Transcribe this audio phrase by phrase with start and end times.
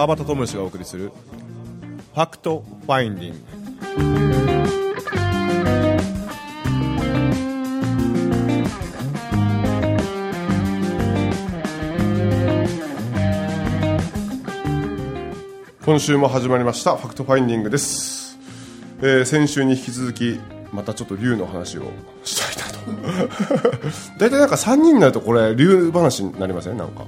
[0.00, 1.12] 川端知義がお送りする
[2.14, 3.38] 「ファクトファインディング」
[15.84, 18.38] 今週も始まりましたファクトファインディングです、
[19.02, 20.40] えー先週に引き続き
[20.72, 21.82] またちょっと竜の話を
[22.24, 22.80] したいなと。
[24.16, 26.78] 大体なんか3人になるとこれ竜話になりません？
[26.78, 27.04] なんか。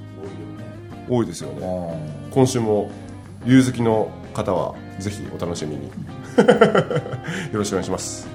[1.08, 2.90] 多いですよね今週も
[3.44, 5.86] 竜好きの方はぜひお楽しみに。
[7.52, 8.26] よろしくお願いします。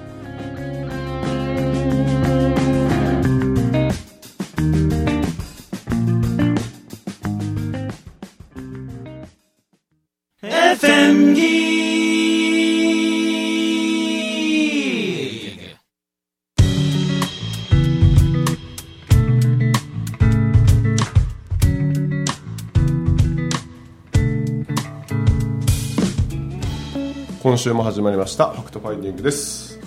[27.48, 29.80] 今週も始まりましたファクトファインディングです。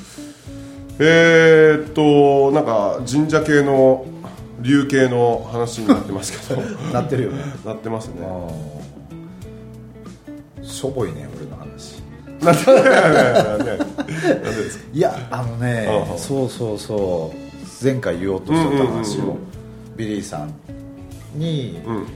[0.98, 4.04] えー、っとなんか神社系の
[4.62, 6.62] 竜系の話になってますけど。
[6.92, 7.44] なってるよね。
[7.64, 8.28] なってますね。
[10.64, 12.02] しょぼいね俺の話。
[14.92, 17.38] いやあのねそうそうそう。
[17.86, 19.40] 前回言おうとしてた話をうんうんうん。
[19.98, 20.52] ビリーさん
[21.36, 22.08] にうん。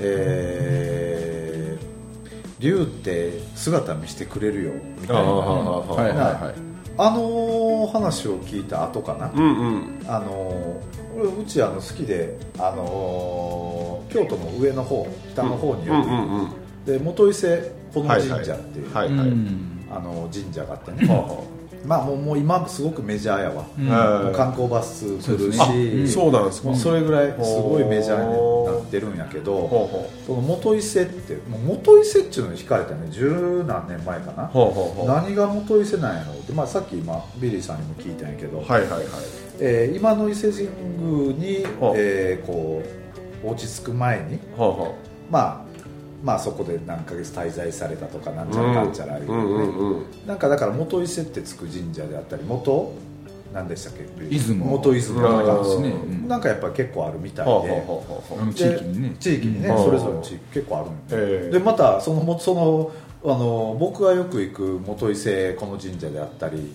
[0.00, 1.31] えー
[2.62, 5.22] 竜って姿見せてくれるよみたいな。
[5.22, 6.54] あ
[6.98, 9.32] あの話を聞いた後かな？
[9.34, 10.04] うんうん。
[10.06, 10.80] あの
[11.16, 16.50] 俺うちあの好きであの京都の上の方北の方による、うんうんうん。
[16.84, 19.16] で元伊勢この神社っていう、はいはい、
[19.90, 21.44] あの神社があってね、は
[21.84, 25.66] まあもうもう今すごくメジャーやわ、う観光バス来るしあ
[26.08, 26.74] そうなんですか。
[26.74, 33.08] それぐらいすごいメジャーになってるんやけどその元伊勢って元伊勢っていうのに惹かれたね。
[33.10, 34.50] 十何年前かな。
[35.06, 39.02] 何が元伊勢なんやろうって、まあ、さっき今ビリーさんにも聞いたんやけど、はいはいはい。
[39.60, 42.82] えー今の伊勢神宮にはあ、えーこ
[43.44, 44.38] う落ち着く前に、
[45.30, 45.71] まあ、
[46.22, 52.92] まあそこで何ヶ月滞在されたとかなんちゃらかんちゃらいうね、うんうんうんなんかだから元伊勢ってつく神社であったり元
[53.52, 54.04] 何でしたっけ？
[54.30, 54.64] 出雲。
[54.64, 55.88] 元出雲とかうんですね。
[55.90, 56.28] うん。
[56.28, 57.84] なんかやっぱり結構あるみたいで。
[58.54, 59.08] 地域にね。
[59.10, 59.84] で地域にね、うん。
[59.84, 61.50] それぞれの地域結構あるんで,、ええ。
[61.50, 62.92] でまたそのもその
[63.24, 66.72] あの僕がよく行く元伊勢この神社であったり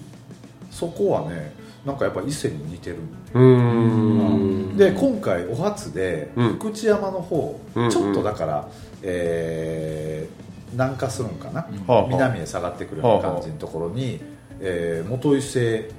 [0.77, 1.53] そこはね
[1.85, 2.97] なんかやっぱ伊勢に似てる
[3.33, 4.77] うーん。
[4.77, 6.49] で今回お初でうん。
[6.53, 8.67] 福知山の方、うんちょっとだから、
[9.01, 12.07] えー南下するんかな、はあはあ。
[12.09, 14.19] 南へ下がってくるような感じのところに、
[14.59, 15.89] えー元伊勢、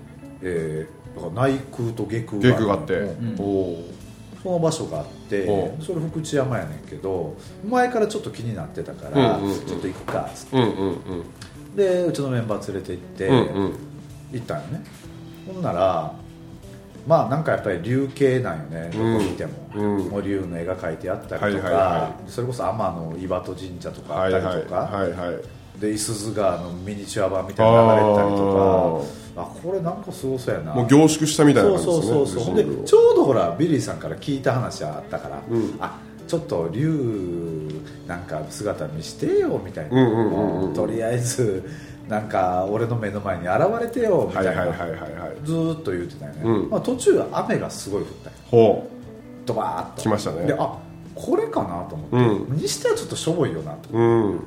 [0.43, 3.17] えーだから内空と下空下空があって、
[4.43, 7.35] その場所があっておそれ福知山やねんけど
[7.69, 9.67] 前からちょっと気になってたから、うんうんうん。
[9.67, 10.57] ちょっと行くかっつって。
[10.57, 11.77] うんうんうん。
[11.77, 13.73] でうちのメンバー連れて行って、うんうん
[14.33, 14.85] 行ったんよね。
[15.47, 16.13] ほんなら
[17.07, 18.91] まあなんかやっぱり竜系なんよね。
[18.93, 20.09] どこ見ても、うん。
[20.11, 25.35] もう竜の絵が描いてあったりとか、それこそ天の岩戸神社とかあはいったりとか、はいはい。
[25.35, 25.43] はい
[25.81, 25.99] でい。
[25.99, 29.41] すゞ川のミニチュア版みたいな流れてたりとか。
[29.41, 30.75] あこれなんかすごそうやな。
[30.75, 32.17] もう凝縮したみたいなそう感じですね。
[32.17, 35.77] そうそうそうでちょうどほらビリーさんから聞いた話あったから、うん。
[35.81, 37.71] あちょっと竜
[38.07, 41.63] なんか姿見してよみたいな、とりあえず
[42.09, 45.01] なんか俺の目の前に現れてよみたいいはいはいはいはい。
[45.45, 46.71] ずーっと言ってたよね、うん。
[46.71, 48.37] まあ、途中雨がすごい降ったよ。
[48.51, 48.91] ほ
[49.45, 50.03] ドバーッと。
[50.03, 50.47] 来ましたね。
[50.47, 50.79] であ
[51.15, 52.11] これかなと思っ
[52.47, 54.31] て、にしてはちょっとしょぼいよなと、ううん。
[54.33, 54.39] うん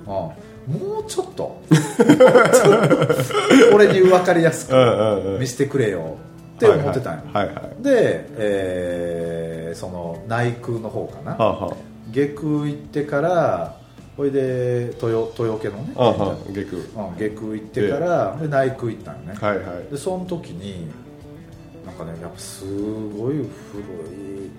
[0.67, 1.59] もうちょっと。
[3.73, 4.75] 俺に分かりやすく。
[4.75, 5.39] うんうんうん。
[5.39, 6.17] 見せてくれよ。
[6.55, 7.55] って思ってたんよ、はいはい。
[7.55, 11.73] はいで、えーその内空の方かな、はあは
[12.11, 13.77] 下空行ってから
[14.21, 15.09] ほいで豊
[15.43, 16.77] 豊家のねあは下空。
[16.83, 19.91] 社うん下空行ってから、で内空行ったんよね、はいはい。
[19.91, 20.87] でその時に
[21.85, 22.65] なんかねやっぱす
[23.17, 24.51] ごい古い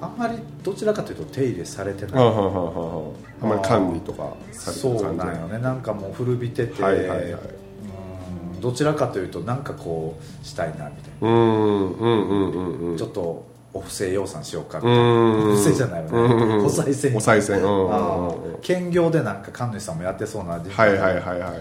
[0.00, 3.44] あんまりどちらかというと手入れされてない、はあはあはあはあ。
[3.44, 5.58] あんまり管理とかされてそうなんよね。
[5.58, 7.30] なんかもう古びてて、はいはいはい。
[7.32, 12.96] うんどちらかというとなんかこうしたいなみたいな、うんうんうんうんうん。
[12.96, 15.04] ちょっとお布施養蚕しようかみたいなう
[15.48, 15.52] ん。
[15.52, 16.94] お布施じゃないよね、お賽
[17.42, 21.54] 銭お兼業でなんか神主さんもやってそうなはいはいはいはいは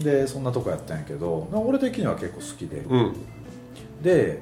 [0.00, 0.04] い。
[0.04, 3.14] でそんなとこやったんやけど俺的には結構好きで、うん。
[4.02, 4.40] で、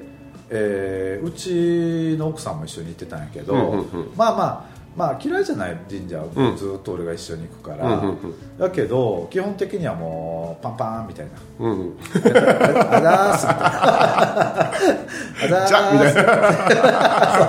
[0.49, 4.11] えーうちの奥さんも一緒に行ってたんやけど、うんうんうん。
[4.15, 6.57] まあまあまあ嫌いじゃない神社はうん。
[6.57, 8.01] ずっと俺が一緒に行くから、
[8.57, 11.31] だけど基本的にはもうパンパンみたいな。
[11.59, 11.93] うんうん。
[11.95, 11.99] あ
[13.01, 13.45] ざーす
[15.45, 15.63] みたいな。
[15.63, 16.21] あざーすみたいな。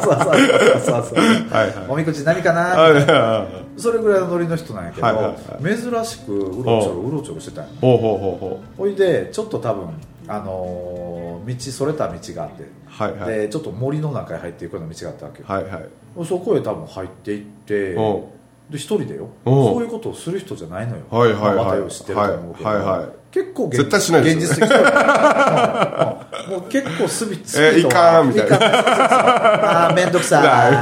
[0.00, 0.32] そうそうそう
[0.80, 1.16] そうそう
[1.50, 1.74] はいはい。
[1.88, 3.38] おみくじ何かなあみたいな。
[3.40, 3.46] あ
[3.78, 5.34] それぐらいのノリの人なんやけど、はいはいは
[5.76, 7.12] 珍しくうろちょろう。
[7.12, 9.88] ろちょろしてたんよほうほうほうほほいでちょっと多分
[10.26, 13.38] あのー道それた道があって、うはいはい。
[13.38, 15.88] でちょっと森の中へ入っていくような道があったわけよ、はいはい
[16.24, 18.00] そこへ多分入っていってう。
[18.00, 18.24] ん
[18.70, 19.28] で一人でよ。
[19.44, 21.02] そういうことをする人じゃないのよ。
[21.10, 24.78] はいはいたよ知ってると思うけど、はい結構現絶対しない現実的うん。
[24.78, 26.60] うん。
[26.60, 28.56] もう結構スビスえピードはいかんみたいな。
[28.56, 30.46] ああ面倒くさい。
[30.46, 30.80] あ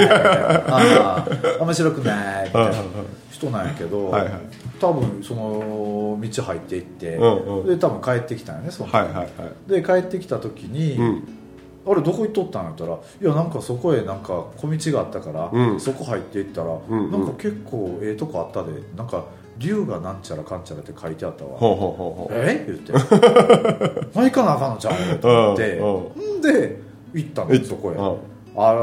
[0.68, 1.26] あ
[1.60, 2.46] 面白くない。
[2.46, 2.72] みたいな。
[3.32, 4.32] 人なんやけど、はいはい。
[4.80, 7.18] 多分その道入っていって、で
[7.78, 8.96] 多分帰ってきたんよねその時。
[8.96, 9.70] はいはいはい。
[9.70, 11.28] で帰ってきた時に、うん
[11.88, 15.80] あれどこ行っとったんやったらいやなんかそこへなんか小道があったから、うん。
[15.80, 17.10] そこ入っていったら、んうん。
[17.12, 19.24] なんか結構ええとこあったでなんか
[19.58, 21.58] 竜がなんちゃらかんちゃらって書いてあったわ。
[21.58, 22.64] ほうほうほうえ？
[22.66, 22.92] 言って。
[24.14, 25.78] まあ行かなあかんのちゃうと思って。
[25.78, 26.80] うんんで
[27.14, 27.94] 行ったのえそこへ。
[27.94, 28.16] うん。
[28.58, 28.78] あれ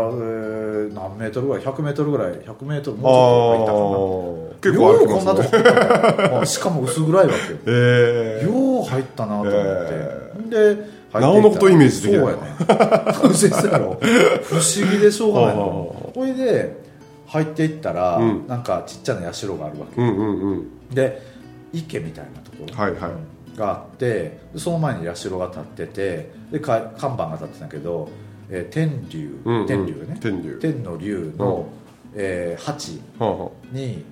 [0.94, 2.34] 何メートルぐらい？100メートルぐらい。
[2.34, 4.54] 100メートルもうちょっと入ったかな。
[4.64, 7.60] 結構こんなとこしかも薄暗いわけよ。
[7.68, 12.22] ええよう入ったなと思って、えで入っていったらなおのことイメージできない。
[12.22, 13.78] そうやね。
[13.78, 13.98] ろ。
[14.44, 16.76] 不思議でしょうがないほいで
[17.28, 18.48] 入っていったら、うん。
[18.48, 20.68] なんかちっちゃな社があるわけ、うんうんうん。
[20.92, 21.22] で
[21.72, 23.58] 池みたいなところ、はいはい。
[23.58, 28.10] があってでその前に社が立っててでか看板が立ってたけど、
[28.50, 29.68] えー天竜、うんうん。
[29.68, 30.18] 天竜ね。
[30.22, 30.58] 天竜。
[30.62, 31.68] 天の竜の、
[32.16, 33.02] えー鉢
[33.72, 34.04] に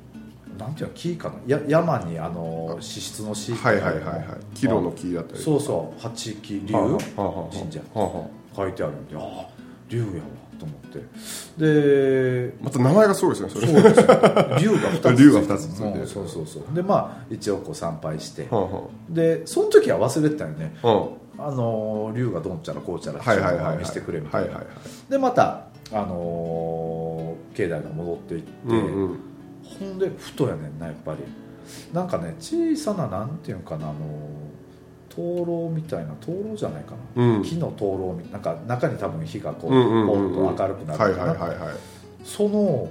[0.61, 1.35] なんていうの木かな？
[1.47, 4.25] や山にあの脂質のシあはいはいはいはい。
[4.55, 5.41] キロの木だったり。
[5.43, 6.01] そうそう。
[6.01, 7.79] 八木竜はあはあはあ神社。
[7.79, 9.47] はあは書いてあるんでああ
[9.89, 10.11] 竜やわ
[10.59, 10.99] と思って。
[11.57, 13.67] であまた名前がすごいですねそれ。
[13.67, 14.05] そうですよ。
[14.59, 15.17] 竜が2つ。
[15.23, 16.63] 竜が二つついてそうそうそう。
[16.75, 18.47] でまあ一応こう参拝して。
[19.09, 20.75] でその時は忘れてたよね。
[20.83, 21.07] あは
[21.39, 23.77] あの竜がどんちゃらこうちゃらあはいはいはいはい。
[23.79, 24.61] 見せてくれみたいな、
[25.09, 28.47] でまたあのー境内が戻っていって、
[29.63, 31.19] ほんでふとやねんなやっぱり。
[31.93, 33.95] なんかね小さななんていうのかなあの
[35.09, 37.43] 灯籠みたいな灯籠じゃないかな、うん。
[37.43, 41.57] 木の灯籠みなんか中に多分火がこう,、うんポンと明るくなはいるはいはい。
[42.23, 42.89] その、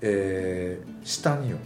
[0.00, 1.56] えー下によ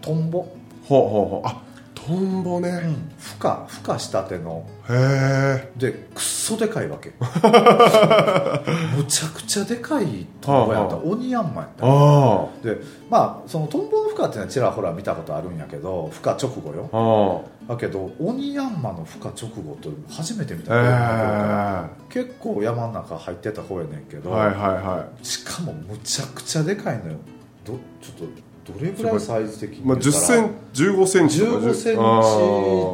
[0.00, 0.48] トンボ、ほう
[0.88, 1.48] ほうほう。
[1.48, 1.62] あ
[2.06, 2.70] トンボね。
[3.18, 4.64] 孵化孵化したての。
[4.88, 5.72] へえ。
[5.76, 7.12] でくっそでかいわけ。
[8.96, 10.96] むちゃくちゃでかいトンボやった。
[10.96, 11.04] はあ。
[11.04, 11.86] はオニヤンマやった。
[11.86, 12.80] あで
[13.10, 17.44] まあそのトンボの孵化っていうのはちらほら見たことあるんやけど孵化直後よ。
[17.68, 21.88] だけどオニヤンマの孵化直後って初めて見た。
[22.08, 27.18] 結構山の中入ってた子やねんけど、はいはいはしかもむちゃくちゃでかいのよ。
[27.64, 32.00] どちょっとどれぐらいサイズ的にいまあ10センチ15センチとか15センチ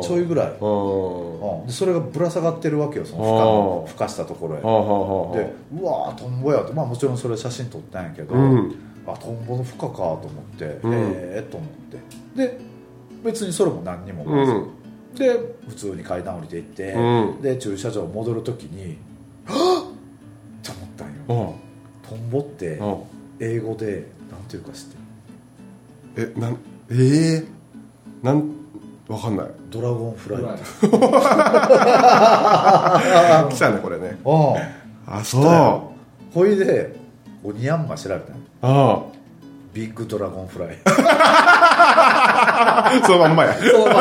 [0.09, 0.51] ちょいぐらい、
[1.67, 4.61] でそれがぶら下がってるわけよその孵化の孵化したところへ。
[4.61, 4.65] で
[5.77, 8.75] うわートンボやってまあもちろんそれ写真撮ったんやけど、うん。
[9.07, 10.27] あトンボの孵化かと思っ
[10.59, 10.95] て、うん。
[10.95, 10.99] へ
[11.37, 11.69] えと思っ
[12.37, 12.47] て。
[12.49, 12.59] で
[13.23, 14.71] 別にそれも何にもうん。
[15.17, 15.39] で
[15.69, 17.43] 普通に階段降りていって、うん。
[17.43, 18.99] で駐車場戻るときに
[19.45, 19.95] はっ
[20.61, 21.55] って思ったんよ。
[22.05, 22.81] あトンボって
[23.41, 25.04] 英語でなんていうか知ってる？
[26.17, 26.57] えなん
[26.91, 27.45] ええ
[28.23, 28.51] なん
[29.09, 29.47] わかんない。
[29.71, 30.43] ドラゴンフライ。
[33.55, 34.17] 来たねこれね。
[34.25, 34.55] うん
[35.07, 35.45] あそう。
[36.35, 36.95] ほいで
[37.43, 38.39] オニヤンマ調べたの。
[38.63, 39.03] あ
[39.75, 40.79] ビッグドラゴンフライ。
[43.05, 43.53] そのまんまや。
[43.55, 43.97] そうなん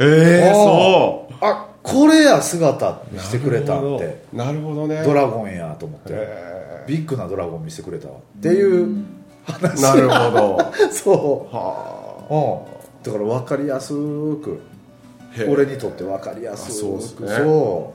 [0.00, 4.22] ええあそあこれや姿見うせてくれたって。
[4.32, 4.86] なるほど。
[4.86, 5.02] ね。
[5.04, 6.12] ドラゴンやと思って。
[6.12, 8.14] へビッグなドラゴン見せてくれたわ。
[8.14, 8.90] っていうえ
[9.44, 10.72] 話なるほど。
[10.92, 11.54] そう。
[11.54, 14.60] はうん、だから分かりやすく
[15.48, 16.72] 俺にとって分かりやすく。
[16.72, 17.36] あそうね。
[17.36, 17.94] そ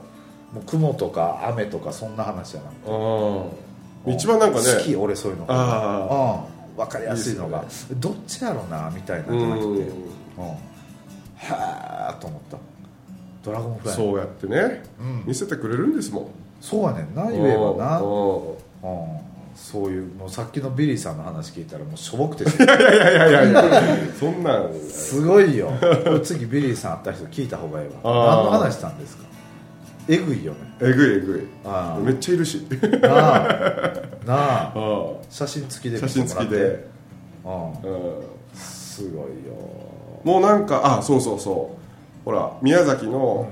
[0.52, 0.54] う。
[0.54, 2.90] もう雲とか雨とかそんな話じゃなくて。
[2.90, 4.14] うん。
[4.14, 7.58] 一番なんかね好き俺そういうのあうん、分かりやすいのが。
[7.90, 9.74] いいどっちやろうなみたいなじゃなくて、うん。
[9.74, 10.48] ん。
[11.36, 12.58] はあと思った。
[13.44, 13.96] ドラゴンフライ。
[13.96, 14.82] そうやってね。
[15.00, 15.24] うん。
[15.26, 16.26] 見せてくれるんですもん。
[16.60, 17.14] そうやねん。
[17.14, 19.25] な言えばな、ううん、
[19.56, 23.96] そういうもうさっきのビリーさんの話聞いたらもうしょぼくていやいやいやいやいや。
[24.20, 24.72] そんなん。
[24.74, 25.70] すごいよ。
[26.22, 27.94] 次ビリーさん会った人聞いた方がいいわ。
[28.04, 29.24] 何の話したんですか？
[30.08, 30.58] えぐいよね。
[30.80, 31.40] えぐいえぐい。
[31.64, 32.66] あめっちゃいるし。
[33.02, 33.92] あなあ。
[34.24, 34.72] なあ。
[34.76, 36.86] あ写真付きで写真付きで。
[37.44, 37.72] うんうん
[38.54, 39.26] すごいよ。
[40.24, 42.24] もうなんかあそうそうそう。
[42.24, 43.48] ほら宮崎の、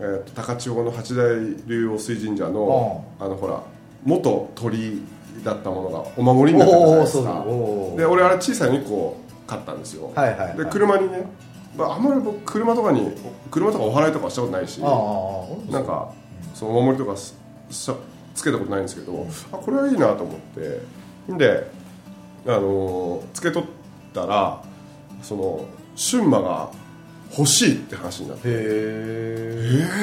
[0.00, 3.60] えーと高千穂の八大竜王水神社の、あのほら
[4.04, 5.02] 元鳥
[5.44, 7.44] だったものがお守りになってたじゃないですか。
[7.96, 10.58] で俺あれ小さいの1個買ったんですよ、はいはいはい。
[10.58, 11.26] で車にね、
[11.76, 13.10] まあ、あんまり僕車とかに
[13.50, 16.12] 車とかお祓いとかしたことないしなんか
[16.54, 20.80] そのお守りとかつけたことないんですけど、あこれはいいなと思って。
[21.36, 21.70] で
[22.46, 23.64] あのーつけとっ
[24.14, 24.62] たら
[25.22, 26.70] その春馬が
[27.36, 28.48] 欲しいって話になって。
[28.48, 28.54] へえ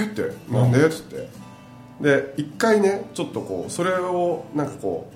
[0.08, 0.86] えーってなんで？
[0.86, 1.28] っつって
[2.02, 5.10] で一回ねちょっとこうそれをなんかこ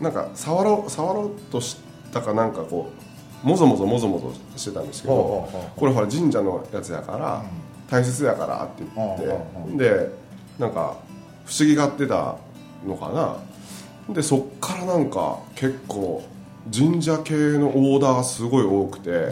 [0.00, 1.76] うなんか触ろう触ろうとし
[2.12, 2.90] たかなんかこ
[3.44, 7.44] うもぞもぞもぞもぞしてたんですけどこれほら神社のやつやから
[7.90, 10.10] 大切やからって言ってで
[10.58, 10.96] なんか
[11.44, 12.36] 不思議がってた
[12.86, 13.08] のか
[14.08, 14.14] な。
[14.14, 16.22] でそっからなんか結構
[16.72, 19.30] 神社系のオーダーがすごい多くて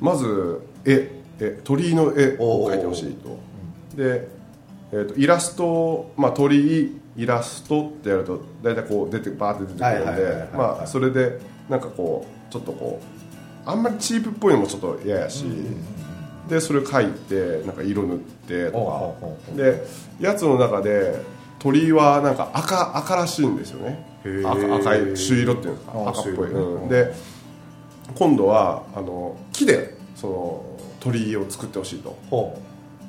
[0.00, 3.38] まず絵絵鳥居の絵を描いてほしいと。
[3.96, 4.28] で、
[4.92, 13.00] えー、とイラスト、まあ、鳥居イラストってやると大体こう出てバーって出てくるんでまあそれでなんかこうちょっとこ
[13.66, 15.44] うあんまりチープっぽいのもちょっと嫌やし、
[16.48, 19.16] でそれ描いてなんか色塗ってと
[19.48, 19.54] か。
[19.54, 19.84] で
[20.18, 21.20] やつの中で
[21.58, 24.04] 鳥居はなんか赤赤らしいんですよね。
[24.44, 26.88] 赤赤い朱色っていうんですかあ赤っぽい、うん。
[26.88, 27.12] で
[28.14, 30.64] 今度はあの木でその
[31.00, 32.16] 鳥居を作ってほしいと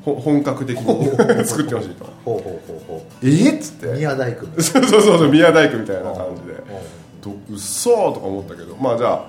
[0.03, 2.05] 本格的に作ってほしいと。
[2.05, 2.99] うほうほうほう。
[2.99, 3.55] ほえー？
[3.55, 3.87] っつって。
[3.87, 6.53] う宮大工 そうそうそう宮大工みたいな感じで。
[6.53, 8.75] うっそーとか思ったけど。
[8.77, 9.25] まあじゃあ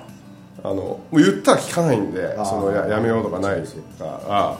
[0.64, 3.62] あのもう言ったら聞かないんでそのややめようとかない
[3.98, 4.56] から。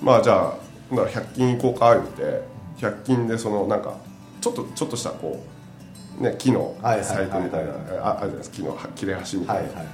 [0.00, 0.54] まあじゃ
[0.92, 2.42] あなら100均行こうか言って
[2.78, 3.94] 100均でそのなんか
[4.40, 5.42] ちょっとちょっとしたこ
[6.20, 8.56] うね木のサイトみたいなあるじゃないですか。
[8.56, 9.86] 木の切れ端みたいな、はいはい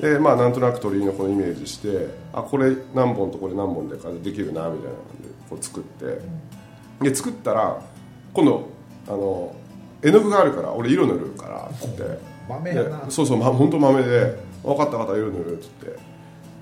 [0.00, 6.20] でまあなんとなく鳥居のこのイメージしてあこれ何本とこれ何本でできるなみたいな感じでこう作って、
[7.02, 7.82] で作ったら
[8.32, 8.68] 今度
[9.08, 9.54] あの
[10.02, 12.30] 絵の具があるから俺色塗るからっつって。
[12.48, 13.04] 豆やな。
[13.04, 15.86] でそうそう、ま、本当豆で分かった分かった色塗るっつって。
[15.86, 15.96] だ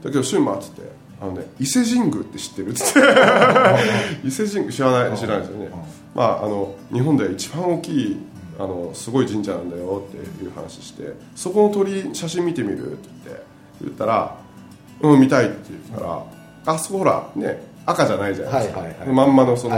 [0.04, 0.83] けど瞬馬っつって。
[1.21, 2.71] あのね伊勢神宮って知ってる？
[2.71, 3.00] っつって。
[4.25, 5.71] 伊勢神宮知らない知らないですよね。
[6.14, 8.16] まああの日本で一番大きい
[8.58, 13.42] あのすごい神社なんだよっていう話してそこの鳥居写真見てみるって言って
[13.82, 14.36] 言ったら
[15.00, 16.24] 「うん見たい」って言ったら
[16.66, 19.08] あそこほらね赤じゃないじゃないですか、はいはいはい。
[19.08, 19.76] まんまのその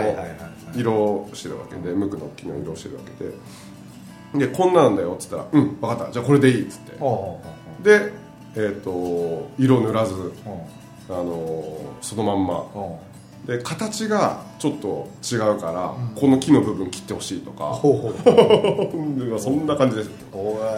[0.74, 4.46] 色をしてるわけで無垢の木の色をしてるわけで。
[4.46, 6.12] でこんなんだよっつったら「うん分かった。
[6.12, 6.92] じゃあこれでいい」っつって。
[7.82, 8.12] で、
[8.54, 10.14] えー、と色塗らず、
[11.08, 12.64] あのーそのまんま
[13.46, 17.70] で形がちょっと違うから、この木の部分切ってほしいとか。
[17.70, 19.30] うほうほう。
[19.30, 20.10] で そんな感じです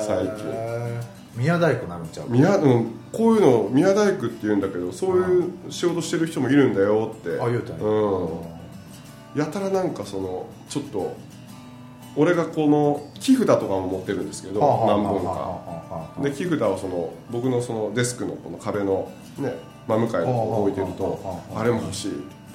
[0.06, 1.22] 最近。
[1.34, 7.40] 宮大工なるんちゃう宮、うん、こういうの宮大工って言うんだけどそういう仕事してる人もいるんだよって。
[7.40, 7.84] あ言うたんや。
[7.84, 11.14] うん、やたらなんかそのちょっと
[12.16, 16.22] 俺がこの木札とかも持ってるんですけど何本か。
[16.22, 19.54] で木札をその僕のそのデスクのこの壁のね
[19.88, 22.12] 真向かいの方に置いてるとあれも欲しい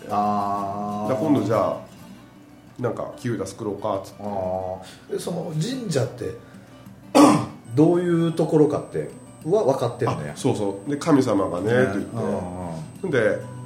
[0.10, 4.24] ああ今度じゃあなんか木札作ろうかっつって。
[4.24, 6.36] あその神社って
[7.76, 9.10] どういうところかって
[9.46, 10.36] は分かってるあのや。
[10.36, 10.90] そうそう。
[10.90, 12.08] で神様がねって言って。
[13.04, 13.58] うんで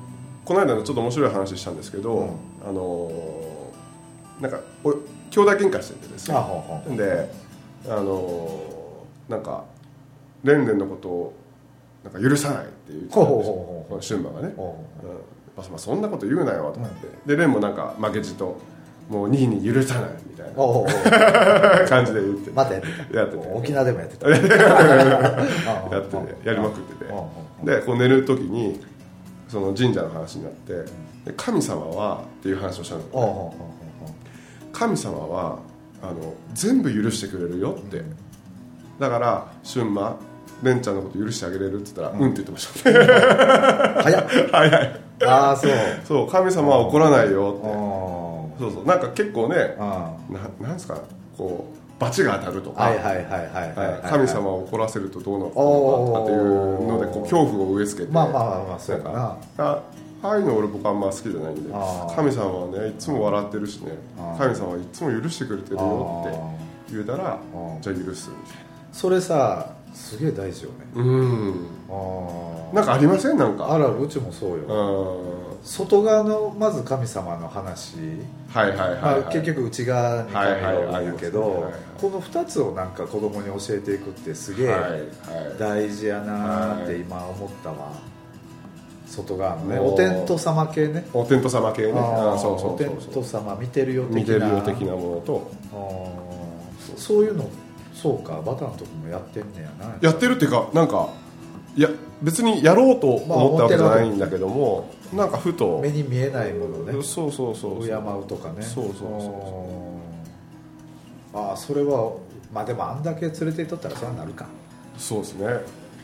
[0.44, 2.30] この間のちょっと面白い話したんですけど、うん。
[2.68, 4.98] あのーなんかお兄
[5.42, 6.36] 弟喧嘩しててですね。
[6.36, 6.98] あほうほう。
[6.98, 7.30] で
[7.88, 9.64] あのーなんか
[10.44, 11.34] レンレンのことを
[12.04, 13.24] なんか許さないって言ってたんですよ。
[13.24, 13.90] ほうほうほうほう。
[13.92, 15.10] このシュンマがね、ほうん。
[15.10, 15.16] ま
[15.62, 18.60] あまあそんなこと言うなよとかって、でレンもなんか負けじと
[19.10, 20.54] もうニーに許さないみたいな。
[21.88, 22.88] 感じで言ってまたやって。
[23.14, 23.52] たやってて。
[23.54, 24.30] 沖縄でもやってた。
[24.32, 24.58] やってて
[26.48, 27.12] やりまくってて。
[27.12, 28.80] うんでこう寝る時に
[29.48, 30.74] その神社の話になって
[31.26, 33.54] で神様はっていう話をしたの。
[34.74, 35.60] 神様は
[36.02, 38.02] あの全部許してくれるよって。
[39.00, 40.18] だから春馬
[40.64, 42.90] レンちゃんのこと許してあげれるって言ったらうん、って言ってました。
[42.90, 42.94] う
[44.04, 44.26] 早っ。
[44.52, 45.02] 早い。
[45.26, 45.72] ああそう。
[46.06, 47.68] そう神様は怒らないよって。
[47.68, 47.72] あ
[48.60, 48.86] そうそう。
[48.86, 50.98] なんか結構ねあななんですか
[51.38, 53.26] こう罰が当たるとか、はいはいはいはい
[53.92, 56.10] はい神様を怒らせるとどうのこおー。
[56.10, 58.14] うのかっていうのでこう恐怖を植え付けて。
[58.14, 59.80] まあまあまあまあそうやかなあ
[60.24, 61.74] ああいうの俺僕あんま好きじゃないんで
[62.16, 63.94] 神様はねいつも笑ってるしね。
[64.38, 66.40] 神様はいつも許してくれてるよって
[66.92, 67.40] 言うたら
[67.82, 68.58] じゃあ許すみたい
[68.92, 70.76] それさすげえ大事よね。
[70.96, 71.68] なうん。
[71.90, 73.38] あなんかありません？
[73.38, 73.74] なんか。
[73.74, 74.66] あらうちもそうよ。
[74.68, 75.66] うん。
[75.66, 77.98] 外側のまず神様の話。
[78.50, 81.74] はいはいはい、まあはい、結局内側に神がおるんやけはいはいはいどはいはい。
[82.02, 85.58] この2つをなんか子供に教えていくってすげはいえはい。
[85.60, 87.92] 大事やなーってはい今思ったわ。
[89.08, 91.06] 外側のねお天道様系ね。
[91.14, 91.94] お天道様系ね。
[91.96, 93.02] あそうそうお天そう。
[93.02, 94.20] そう道様見てるよ的な。
[94.20, 95.52] 見てるよ的なものと。
[96.96, 97.48] そそういうの
[98.02, 99.94] そうかバターのとこもやってんねやな。
[100.02, 101.10] やってるっていうかなんか
[101.76, 101.90] いや
[102.22, 107.04] 別にやろうと思ったわけじゃないんだけども、なんかふと目に見えないものね。
[107.04, 108.62] そうそうそう敬うとかね。
[108.62, 109.68] そうそうそうそ
[111.34, 111.38] う。
[111.38, 112.14] ああそれは
[112.54, 114.46] まあでもあんだけ連れていっとったらそうなるか。
[114.98, 115.48] そうですね。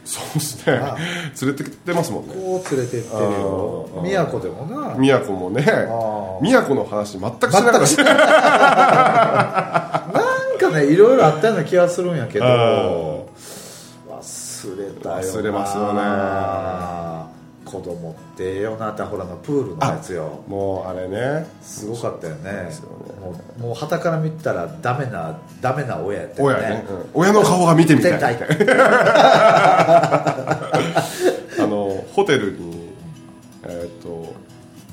[0.05, 0.77] そうですね。
[0.77, 2.33] ああ連れてきてますもんね。
[2.33, 3.89] こう連れてってるよ。
[3.95, 4.95] ああ宮古でもな。
[4.95, 5.65] 宮古もね。
[5.67, 7.85] あ宮古の話全くしなかった。
[7.85, 8.03] しな
[10.77, 12.45] ねいろいろあったような気がするんやけど。
[12.45, 13.25] あ
[14.09, 15.21] 忘れたよな。
[15.21, 17.37] 忘れますよね。
[17.67, 20.43] 子供ってええよなってほらのプールのやつよ。
[20.47, 21.47] もうあれね。
[21.61, 22.69] すごかったよね。
[23.19, 27.21] もうもう旗から見たらダメなダメな親やったよ親ね、うん。
[27.21, 28.13] 親の顔が見てみたい。
[31.59, 32.66] あのホテルにえっ、と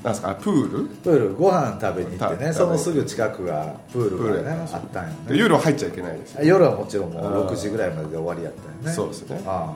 [0.05, 0.35] なんですか？
[0.35, 0.89] プール？
[1.03, 1.35] プール。
[1.35, 2.51] ご飯食べに行ってね。
[2.51, 5.15] たそのすぐ近くがプールがねあったんね。
[5.31, 8.93] 夜は入っちゃいけないですよ夜はもちろんもあうー6時ぐらいまでで終わりやったよね。
[8.93, 9.43] そうですね。
[9.47, 9.75] あ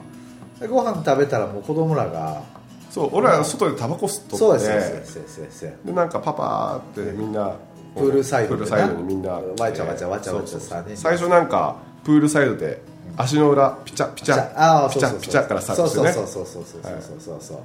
[0.58, 0.60] あ。
[0.60, 2.42] でご飯食べたらもう子供らが
[2.90, 4.36] そう俺ら外でタバコ吸っとって。
[4.36, 4.70] そうですそ
[5.20, 7.54] うですそうでなんかパパーってみんな
[7.94, 9.30] プールサイドプールサイドにみんな。
[9.32, 9.42] わ
[9.72, 12.82] ちゃわちゃわちゃわちゃそうそう三人で最初なんかプールサイドで
[13.16, 15.18] 足の裏ピチャピチャピチャ。
[15.20, 16.12] ピチャからスターそうトしてね。
[16.12, 17.58] そうそうそうそうそうそうそうそう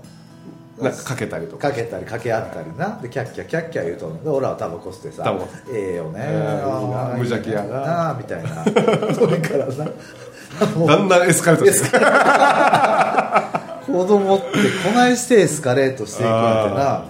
[0.82, 1.70] なんかかけたりとか。
[1.70, 3.00] かけたり掛け合ったりな。
[3.01, 5.38] でキャッキャキャッキャ言うとで俺はタバコ吸ってさ
[5.72, 6.20] ええよね。
[6.22, 6.27] うん。
[6.27, 8.65] いいなあー無邪気やいいなみたいな。
[9.13, 9.86] それからな
[10.75, 12.00] もうだんだんエスカレートして
[13.86, 14.46] 子供って
[14.86, 17.06] こないしてエスカレートしていくんやってな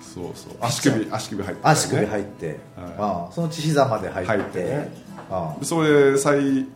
[0.00, 0.52] そうそう。
[0.60, 4.32] 足首足首入って、ね、足首入って、ああそのうち膝まで入って。
[4.32, 4.92] 入ってね。
[5.30, 6.66] ああでそれで最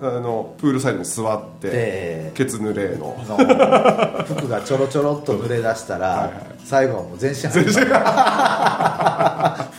[0.00, 3.16] あのプールサイドに座ってでケツ濡れの。
[3.26, 6.56] の服がちょろちょろっと濡れ出したら、はいはい。
[6.64, 7.70] 最後はもう全身入って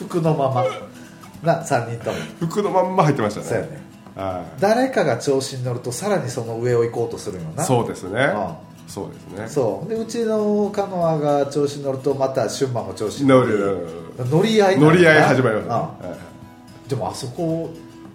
[0.05, 0.65] 服のまま
[1.41, 2.17] な3人とも。
[2.39, 3.45] 服のまんま入ってましたね。
[3.45, 3.81] そうやね。
[4.15, 7.63] は誰かが調子に乗るとさらにその上を行こうとするよいな。
[7.63, 8.21] そうですね。
[8.21, 8.57] あ
[8.87, 9.47] そうですね。
[9.47, 9.89] そう。
[9.89, 13.87] でうちのカノアが調子に乗るとまた春馬も調子に乗る。
[14.17, 16.89] 乗り合い乗り合い始まりましたねあはいはい。
[16.89, 17.69] でもあそこ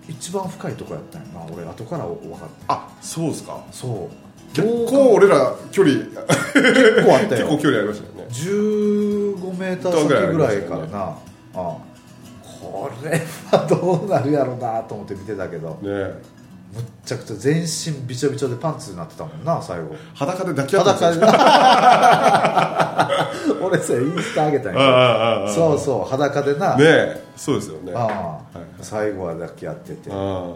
[0.08, 1.46] 一番深いとこやったんやな。
[1.52, 2.74] 俺後から分かった。
[2.74, 3.64] あそうですか。
[3.70, 4.54] そう。
[4.54, 7.46] 結構俺ら距離結構あったよ。
[7.48, 8.26] 結構距離ありましたよね。
[8.30, 10.98] 15メーター先ぐらいからな。
[11.00, 11.16] あ
[11.54, 11.76] あ
[12.60, 15.78] これはどうなるやろうなと思って見てたけど。
[15.82, 16.33] ね
[16.74, 19.94] むっちゃくちゃ全身びちょびちょでパンツになってたもんな最後。
[20.14, 21.34] 裸で抱き合って裸んでです
[23.52, 23.56] よ。
[23.66, 25.48] 俺それインスタ上げたんああやああああ。
[25.48, 27.92] そうそう裸でな、ねえそうですよね。
[28.80, 30.10] 最後は抱き合ってて。
[30.10, 30.54] あうん。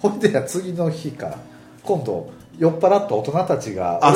[0.00, 1.36] ほんで次の日か。
[1.84, 2.28] 今度
[2.58, 4.14] 酔っ払った大人たちがまたあ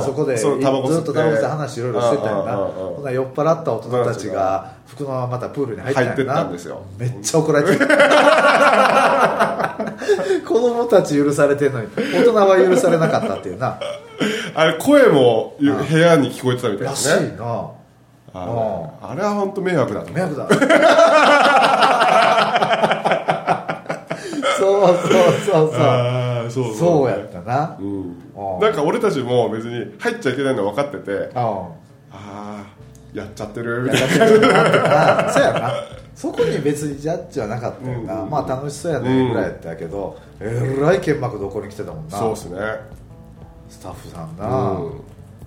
[0.00, 2.52] そこでずっとタバコで話いろいろしてたよな。
[2.52, 2.66] ああああああ。
[2.66, 6.14] ほんなら酔っ払った大人たちが服のまままたプールに入ったんやな。
[6.14, 6.82] 入ってったんですよ。
[6.98, 7.86] めっちゃ怒られてる
[10.46, 13.78] 子供たち許されてんのに大人は許されなかったっていうな。
[14.54, 15.66] あれ声も部
[15.98, 17.66] 屋に聞こえてたみたいらしですねいな。
[18.34, 18.52] あれ
[19.12, 20.46] あれは本当迷惑だ迷惑だ。
[24.58, 24.96] そうそう
[25.44, 25.80] そうそう。
[25.80, 27.76] ああそうそうそうやったな。
[27.80, 28.16] うん。
[28.36, 32.14] ああなんか俺たちも別に入っちゃいけないの分かっててああ。
[32.14, 32.62] あ
[33.14, 35.32] やっちゃってるみあたいやってるなってな。
[35.32, 35.72] そうやな
[36.14, 38.30] そこに別にジャッジはなかったよな、うん。
[38.30, 42.12] まあ楽しそうやねぐらいやったけど、えらい剣幕どこに来てたもんな。
[42.12, 42.60] なそうですね。
[43.68, 44.90] スタッフさんうな、ん。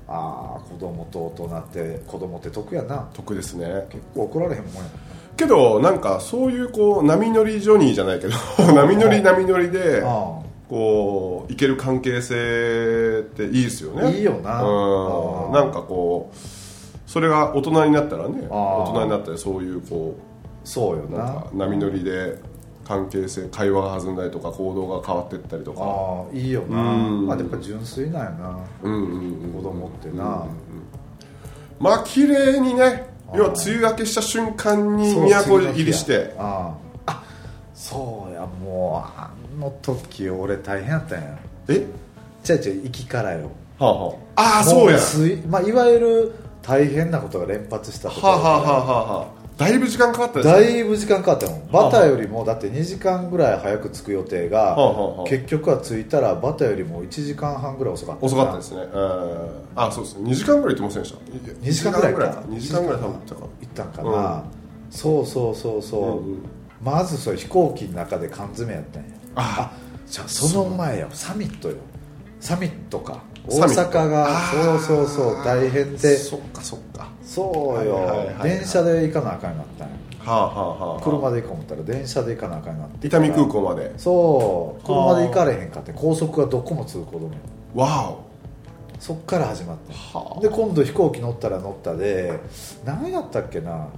[0.08, 3.10] ああ子供と大人って子供って得やな。
[3.14, 3.86] 得ですね。
[3.90, 4.82] 結構怒られへんもんや
[5.38, 8.34] けどなんかそういうこう波乗りジョニーじゃないけど
[8.74, 14.18] 波乗り波乗りであこういける関係性っていいですよね。
[14.18, 14.64] いいよな。
[14.64, 15.56] うん。
[15.56, 16.38] あなんかこう
[17.10, 20.16] それが大人になったらねあ大人になったらそういうこ
[20.66, 21.46] そうよな。
[21.54, 22.38] 波乗りで
[22.86, 25.82] 関係性会話が弾んだりとか行動が変わっていったりとか。
[25.82, 27.28] ああいいよな、うん。
[27.28, 28.60] まあやっぱ純粋なんやな。
[28.84, 29.02] うんうん
[29.44, 30.46] うん子供ってな、
[31.80, 36.36] まあ綺麗にね要は梅雨明けした瞬間に都入りして。
[36.38, 36.76] あ
[37.74, 41.38] そうやもうあの時俺大変やったんや。
[41.68, 41.86] え？
[42.44, 43.50] ちゃいちゃい行きからよ。
[43.80, 44.42] はあはあ。
[44.58, 45.00] ああそうや。
[45.50, 50.54] まあ、いわゆる大変なことが連発したところはあはあはあはあはあだいぶ時間かかったですね。
[50.54, 54.76] だいぶ時間かかったもんバターよりもだって2時間ぐらい早く着く予定が、
[55.28, 58.26] 結局は着いたらバターよりも1時間半ぐらい遅かった。
[58.26, 58.82] 遅かったですね。
[58.82, 60.32] うんあそうですね。
[60.32, 61.20] 2時間ぐらい行ってませんでした
[61.68, 63.42] ？2時間ぐらいか2時間ぐらい多分行ったか。
[63.42, 64.44] 行ったんかな、
[64.90, 69.10] そうそうそうそう、まずそれ飛行機の中で缶詰やったんや。
[69.36, 69.72] あ。
[70.06, 71.08] じゃあその前よ。
[71.12, 71.78] サミットよ。
[72.40, 73.24] サミットか。
[73.48, 76.18] 大阪がそうそうそう大変で。
[76.18, 78.50] そっかそっかそうよ、はいはいはいはい。
[78.50, 83.08] 電車で行かなあかんなったんやはあはあはあ車で行こう思ったら電車で行かなあかんなって。
[83.08, 83.94] 伊丹空港まで。
[83.98, 84.86] そう。
[84.86, 87.36] 車で行かれへんかって高速がどこも通行止め。
[87.76, 88.26] わお。
[89.00, 89.94] そっから始まって。
[89.94, 90.40] はあ。
[90.40, 92.40] で今度飛行機乗ったら乗ったで
[92.86, 93.90] 何やったっけな。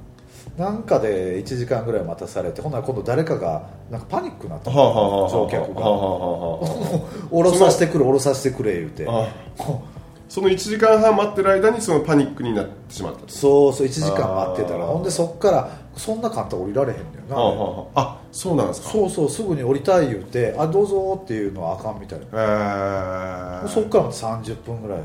[0.57, 5.81] なんかで1時間ぐらい待たされてほんなら今度誰かがなんかパニックになったはあはあはあ乗客が。
[5.81, 9.05] はあはあはあは 降ろさせてくれ降ろさせてくれ言うて
[10.29, 13.29] その1時間半待ってる間にそのパニックになってしまったと。
[13.29, 14.85] そうそう1時間待ってたら。
[14.85, 18.89] ほんでそっからそんな簡単に降りられへんねんな、はあはあはああそうなんですか。
[18.89, 22.25] そうそうすぐに降りたい言うてあどうぞっていうのはあかんみたいな。
[22.33, 24.99] えー、そっからまた30分ぐらい。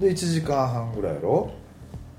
[0.00, 1.50] で1時間半ぐらいやろ。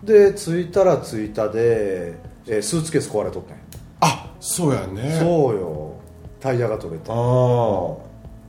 [0.04, 2.14] で着いたら着いたで、
[2.48, 3.64] えースーツケース壊れとったんや。
[4.02, 5.18] あそうやね。
[5.20, 5.96] そうよ。
[6.40, 7.18] タイヤが取れてああ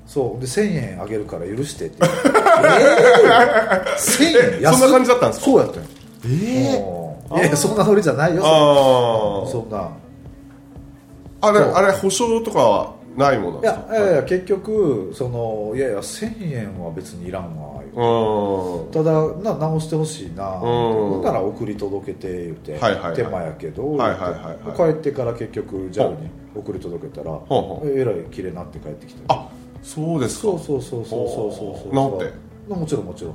[0.07, 0.41] そう。
[0.41, 1.99] で1000円あげるから許してって。
[2.07, 5.45] えー、1000円そんな感じだったんですか？
[5.47, 5.83] そうやったよ。
[6.27, 6.85] ええ
[7.31, 7.39] うん。
[7.39, 9.79] いやそんなノリじゃないよあそんな。
[9.79, 13.95] ああれあれ保証とかはないものいですか？
[13.95, 18.91] やいやいや結局そのいやいや1000円は別にいらんわうん。
[18.93, 20.61] ただな直してほしいなうん。
[20.61, 23.15] ほんなら送り届けて言うて、はいはいはい。
[23.17, 23.97] 手間やけど、
[24.77, 27.39] 帰ってから結局 JAL に送り届けたら
[27.85, 29.35] えらい綺麗になって帰ってきた。
[29.35, 29.47] あ
[29.83, 30.43] そうですか？
[30.43, 31.95] そうそうそうそうそうそうそう。
[31.95, 32.47] なんて？
[32.69, 33.33] もちろんもちろん。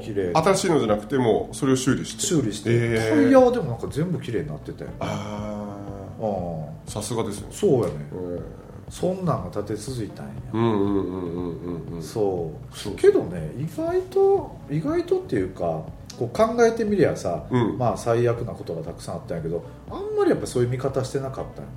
[0.00, 0.32] あ綺麗。
[0.32, 2.22] 新しいのじゃなくてもそれを修理して？
[2.22, 5.76] 修理して、えタイヤはでもなんか全部綺麗になってたよあ
[6.20, 6.90] うんあ。
[6.90, 7.54] さすがですよね。
[7.54, 7.94] そうやね。
[8.12, 8.44] うん
[8.90, 12.02] そんなんが立て続いたんや、うんうんうんうんうんうん。
[12.02, 12.76] そう。
[12.76, 12.94] そう。
[12.96, 15.82] けどね意外と意外とっていうか
[16.18, 17.78] こう考えてみりゃさ、うん。
[17.78, 21.70] まあ最悪なことがたくさんあったんやけどあんまりやっぱそういう見方してなかったんや。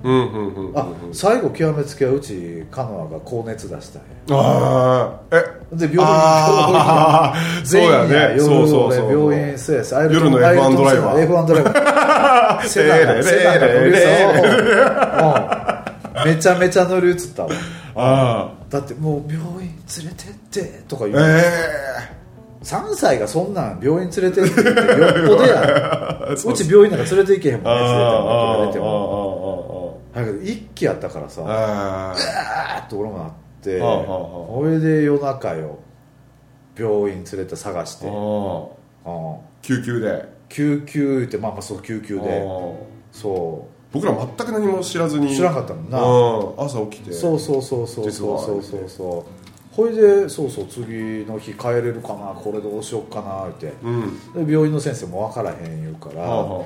[0.74, 4.08] あ最後極めつけはうちカノアが高熱出したんや。
[4.30, 5.76] ああえ？
[5.76, 8.14] で病院ああそうやね。
[8.36, 11.28] 夜そうそうそう俺病院そうやしアイルト夜の F1 ドライバー。
[11.28, 12.66] F1 ドライバー。
[12.66, 14.08] セダンセダンが乗るさ
[16.24, 16.28] う。
[16.28, 16.34] ん。
[16.34, 17.50] めちゃめちゃ乗り移ったわ。
[17.94, 21.42] あだってもう病院連れてってとか言あう、え
[22.62, 26.28] 3歳がそんなん病院連れてって言ってよっぽどや。
[26.32, 26.52] う。
[26.54, 33.30] ち病院なんか連れて行けへんもんね連れてあも出てもだけど一気やったからさああああーっと俺もなっ
[33.62, 35.78] てそれで夜中よ
[36.78, 38.06] 病院連れて探して。
[39.62, 40.24] 救急で。
[40.48, 42.40] 救急ってまあまあそう救急あで。
[42.40, 42.44] あ
[43.12, 45.34] そ僕ら全く何も知らずに。
[45.34, 46.00] 知らなかったもんな。
[46.02, 47.10] うん朝起きて。
[47.10, 48.88] うそうそうそうそうそうそうそう。
[48.88, 49.41] そう
[49.72, 53.72] ほいでそうそう次の日帰れるかなこれどうしよっかなって。
[53.82, 54.46] うん。
[54.46, 56.64] で病院の先生も分からへん言うから、はあは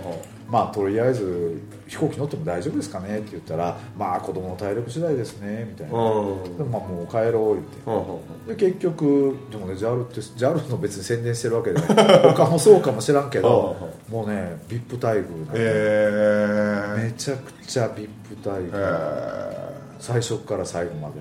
[0.48, 6.20] まあとりあえず飛行機乗っても大丈夫ですかねって言ったらまあ子供の体力次第ですねみたいな、あはあ。
[6.20, 7.88] うんでまあもう帰ろう言って。
[7.88, 11.80] はあはで結局でもね JAL って JAL の別に宣伝してるわけで
[12.34, 17.02] 他もそうかもしらんけはあはどもうね VIP 待遇なんでええ。
[17.04, 19.55] めちゃくちゃ VIP 待遇、え
[19.98, 21.20] 最初から最後まで。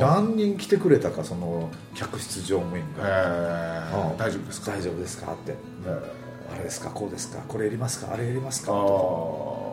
[0.00, 4.72] 何人来てくれたかその客室乗務員えが大丈夫ですか？
[4.72, 5.32] 大丈夫ですか？
[5.32, 5.54] って。
[5.86, 5.98] え
[6.54, 6.90] あれですか？
[6.90, 7.38] こうですか？
[7.48, 8.12] これいりますか？
[8.12, 8.72] あれいりますか？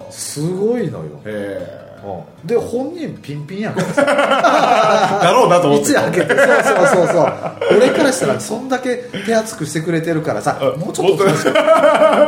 [0.10, 2.48] すごいのよ、えうん。
[2.48, 3.88] で本人ピンピンやから
[5.24, 5.86] だろうなと思って。
[5.92, 6.28] 一開けて。
[6.28, 7.34] そうそうそうそう。
[7.78, 11.24] 俺からしたらそんだけ手厚くしてくれてるからさもうちょっと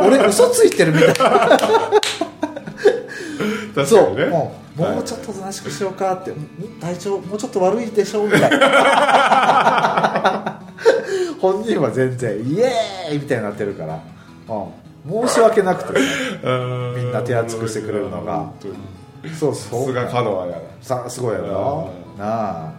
[0.08, 1.14] 俺嘘ついてるみたい
[3.76, 3.86] な。
[3.86, 4.26] そうね。
[4.28, 6.36] もうもうちょっと話しくしようかって、ん
[6.82, 10.60] 体調もうちょっと悪いでしょみたいな。
[11.40, 14.00] 本人は全然イエーイみたいになってるから、
[14.50, 16.00] うん、申し訳なくて。
[16.98, 18.52] みんな手厚くしてくれるのが。
[19.40, 20.10] そうそうさすがや
[20.82, 21.90] さすごいやろ？
[22.18, 22.72] なあ。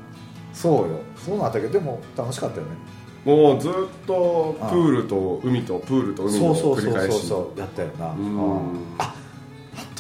[0.52, 0.86] そうよ。
[1.16, 2.70] そうなったけどでも楽しかったよね。
[3.24, 3.72] なもうずっ
[4.06, 7.12] とプールと海とプールと海のそうそうそう繰り返し。
[7.12, 8.10] そうそうやったよな。
[8.10, 8.16] うん。
[8.16, 8.20] う
[8.54, 8.58] ん。
[8.98, 9.14] あ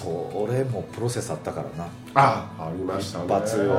[0.06, 1.88] あと俺もプロセスあったからな。
[2.14, 3.24] あありましたね。
[3.26, 3.72] 一発よ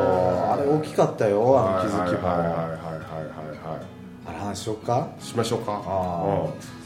[0.54, 2.28] あれ大きかったよあの気づきも。
[2.28, 3.82] はいはいはいはいはいはい
[4.28, 5.08] あれ話しようか？
[5.20, 5.72] しましょうか。
[5.74, 5.82] ああ。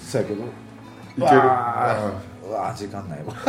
[0.06, 0.44] そうやけど。
[0.44, 0.54] うんい
[1.16, 1.26] ける。
[1.40, 1.98] わ
[2.48, 3.34] うわ時間ないわ。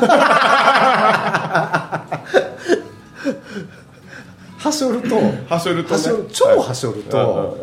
[4.59, 5.16] はしょると。
[5.48, 5.96] はしょるとね。
[5.96, 7.59] はしょる超はしょるうんうんと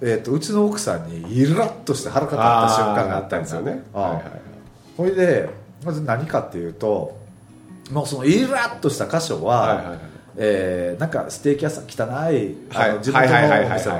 [0.00, 3.82] うんえー、とうちの奥さんにイラッとして腹立った瞬間があったんですよね。
[3.92, 4.22] はいはい。
[4.96, 5.48] ほいで
[5.84, 7.16] まず何かっていうと
[7.90, 9.98] もうそのイラッとした箇所は、はいはいはい。
[10.36, 12.92] えーなんかステーキ屋さん汚いあはい。
[12.94, 13.96] の地元のお店の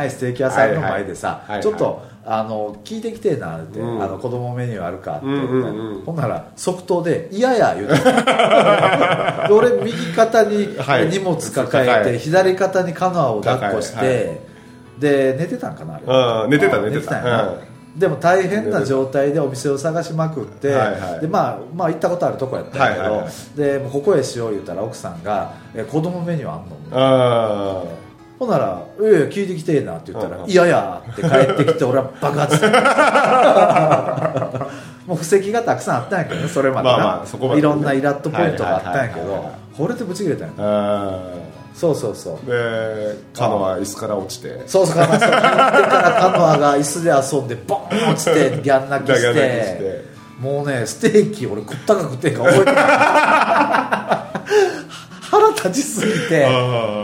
[0.00, 4.02] 汚いステーキ屋さんの前でさちょっとあの聞いてきてえなって、うん。
[4.02, 5.96] あの子供メニューあるかってうん言って、うん。
[5.98, 7.94] うんほんなら即答で「いやや」言うて。
[9.48, 11.06] で俺右肩にはい。
[11.08, 14.40] 荷物抱えて、左肩にカノアを抱っこして、
[14.98, 16.44] で寝てたんかなあれ。
[16.44, 17.20] うん寝てたあ寝てた。
[17.20, 17.54] んやな
[17.96, 21.20] でも大変な状態でお店を探しまくって、はいはい。
[21.20, 27.84] でまあ、まあ行ったことあるとこやったんやけど、はいはいはでもうここへしよう言ったら奥さんが「え子供メニューあんの?」あ
[28.36, 30.42] ほんなら「いやいや聞いてきてえな」って言ったら「うん。
[30.44, 32.68] うんいやいや」って帰ってきて俺は爆発した
[35.06, 40.54] もう布石がたくさんあったんやけどねそれまでな、まあまあいろんなイラッとポイントがあったんやけどはいはいこれでブチ切れたんや
[41.74, 42.34] そうそうそう。
[42.34, 44.62] あでカノは椅子から落ちて。
[44.66, 49.22] そうそう、カノア、からカノアが椅子で遊んで、ボーン落ちて、ギャン泣きして。
[49.22, 50.04] して、
[50.40, 52.74] もうね、ステーキ、俺食ったか食ってんか覚えてない。
[55.34, 56.46] 腹立ちすぎて、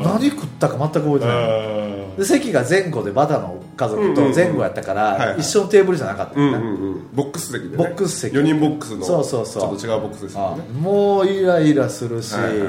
[0.05, 1.37] 何食ったか全く覚えてない。
[1.37, 7.07] あで席が前後でバタの家族と前後やったから、一緒のテーブルじゃなかったうんんだな、うんうん。
[7.13, 7.77] ボックス席でね。
[7.77, 8.37] ボックス席。
[8.37, 9.63] 4人ボックスのそうそうそう。
[9.63, 12.67] ちょっと違うボックスですよあねもうイライラするし、はいはいは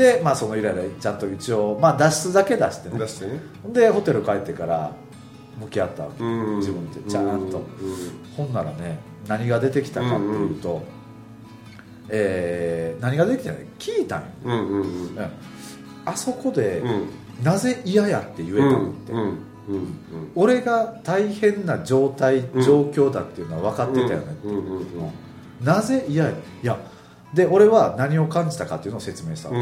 [0.00, 2.96] で、まあ、そのイライラちゃんと一応、まあ、脱出だけ出してね。
[2.96, 3.40] い出してね。
[3.68, 4.92] でホテル帰ってから
[5.60, 7.64] 向き合ったわけ、うん自分でちゃんと、うん
[8.34, 10.82] ほんならね何が出てきたかっていうと、
[12.08, 15.16] えー何が出てきたの聞いたんよ、うんうんうん。
[15.16, 15.30] うん
[16.06, 17.08] あそこで、うん。
[17.44, 19.36] なぜ嫌やって言えたのって、うんうんうん
[20.34, 22.62] 俺が大変な状態、うん。
[22.62, 24.84] 状況だっていうのは分かってたよね、うんうんうん。
[25.62, 26.78] なぜ嫌やいや
[27.34, 29.60] で俺は何を感じたかっていうのを説明したわけ、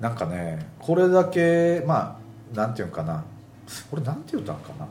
[0.00, 2.18] なんかねこれだけま
[2.54, 3.24] あなんていうのかな。
[3.92, 4.88] 俺なんて言ったんかな。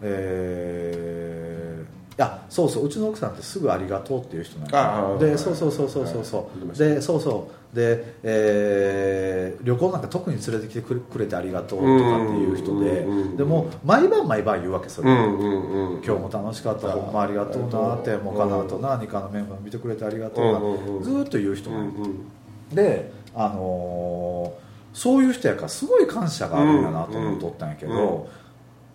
[0.00, 1.86] えー、い
[2.18, 4.66] やそうそううちの奥さんってすぐありがとうっていう人な
[5.14, 28.26] んでそうそうそうそうそうそうでそうそうで、えー旅行なんか特に連れてきてくれてありがとうとかっていう人でうんうんうんでも毎晩毎晩言うわけそれ、うんうんうん今日も楽しかったほんまありがとうなってもうかなとなニカのメンバー見てくれてありがとうなうんうんうんずっと言う人なんんうんで、あのーそういう人やからすごい感謝があるんやなと思っとったんやけど、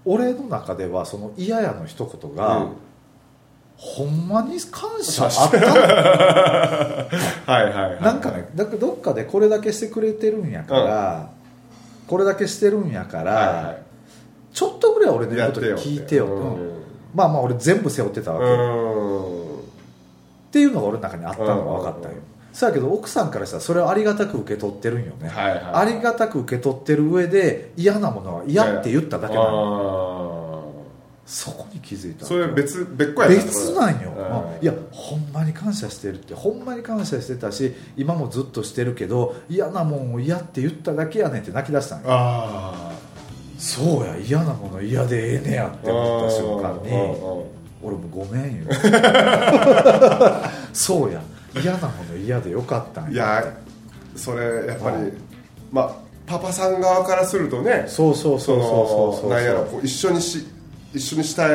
[0.03, 2.67] 俺の中ではその嫌やの一言が、
[3.77, 7.07] ほんまに感謝あったのは
[7.47, 8.01] いはいはい。
[8.01, 11.29] なんかねだどっかでこれだけしてくれてるんやから、
[12.07, 13.77] これだけしてるんやから、はいはい。
[14.53, 16.27] ちょっとぐらい俺の言うこと聞いてよ。
[16.27, 16.83] と、うん。
[17.13, 18.49] まあまあ俺全部背負ってたわけ、う
[19.29, 19.59] んっ
[20.53, 22.21] ていうのが俺の中にあったのが分かったよ、うん。
[22.53, 30.22] そうやけど奥さんからしたらそれをありがたく受け取ってるんよね、はいはいありがたく受け取ってる上で嫌なものは嫌って言っただけなのあ
[31.25, 34.63] そこに気づいたーそれ別別個や別なんよ、うん。
[34.63, 42.05] いやほんまに感謝してるってほんまに感謝してたし今もずっとしてるけど嫌なもんを嫌って言っただけやねんって泣き出したんよ。
[42.09, 42.91] あ
[43.57, 47.43] そうや嫌なもの嫌でええねやってあ思った瞬間にうん
[47.85, 48.63] 俺もごめんよ。
[50.73, 51.21] そうや
[51.61, 53.55] 嫌なもの嫌でよかったんいや
[54.15, 55.17] それやっぱりうん。
[55.71, 60.45] まあパパさん側からするとねそうそうそうそうそうそうなんやろこう一緒にし
[60.93, 61.47] 一緒にした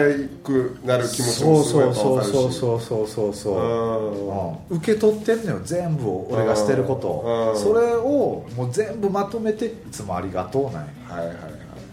[0.43, 4.75] くなる気持ちそうもすごいやそうそうそうそうそうそうそううんう。
[4.75, 7.53] ん受け取ってんのよ全部を俺がしてることを。
[7.55, 7.61] うん。
[7.61, 10.81] それをもう全部まとめていつもありがとうなんや。
[11.09, 11.37] はいはいはい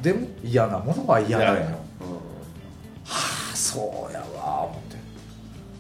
[0.02, 1.54] でも嫌なものは嫌なんよ。
[1.54, 1.78] いやいや
[3.08, 4.98] あそうやわ思って。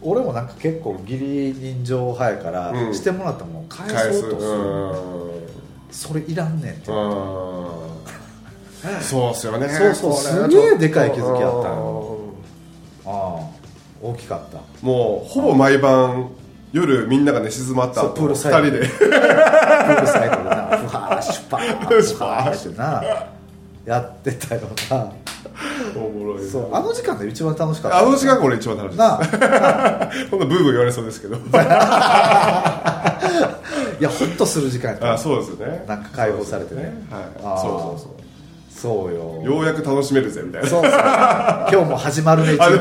[0.01, 2.93] 俺もなんか結構義理人情派やから、うん。
[2.93, 5.49] してもらったもん返返すそうとする、
[5.89, 7.64] それいらんねんって、うん
[9.01, 9.67] そうっすよね。
[9.69, 12.19] そうそうすげえでかい気づきやったよ。
[13.05, 13.55] ああ。
[14.01, 14.59] 大きかった。
[14.85, 16.29] もうほぼ毎晩
[16.71, 18.59] 夜みんなが寝静まったプールサイド。
[18.59, 18.87] 二人で。
[18.87, 20.77] プールサイドでな。
[20.77, 23.03] ふわーシュパーシュパーってな。
[23.85, 25.13] やってたよな。
[25.95, 27.99] おもろいそうあの時間で一番楽しかった。
[27.99, 28.97] あの時間これ一番楽しい。
[28.97, 30.07] なあ。
[30.07, 31.37] です今度ブーブー言われそうですけど。
[33.97, 35.13] いやホッとする時間やった。
[35.13, 35.85] あそうですよね。
[35.87, 36.93] なんか解放されてね。
[37.09, 37.23] はい。
[37.61, 38.24] そうそうそう
[38.75, 39.41] そうよ。
[39.43, 40.67] ようやく楽しめるぜみたいな。
[40.69, 40.91] そうそう。
[40.91, 42.79] 今日も始まるね 一日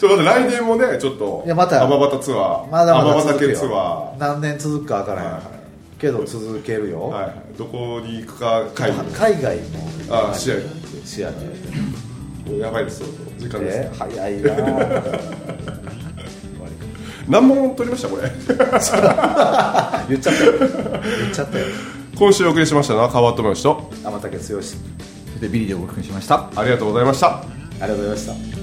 [0.00, 3.70] ちょっと待って来年もねちょっといやまたアマバタツアーまだまだアマバタ続く系ツアー。
[3.70, 4.14] よ。
[4.18, 5.42] 何年続くかわからへん、はいはい。
[5.98, 7.32] けど続けるよ、はいはい。
[7.58, 8.98] どこに行くか会議。
[9.14, 9.62] 海外も
[10.10, 10.62] あ視野に
[11.04, 14.50] 視野にやばいですそうそう時間ですえ早いな。
[14.50, 15.20] ぁ
[17.28, 18.30] 何問取りましたこれ？
[20.08, 20.52] 言っちゃったよ。
[20.58, 20.68] 言
[21.30, 21.64] っちゃったよ
[22.16, 24.44] 今週お送りしましたのは川戸の人天竹剛
[25.38, 26.50] でビリでお送りしました。
[26.56, 27.40] ありがとうございました。
[27.40, 28.55] ありがとうございました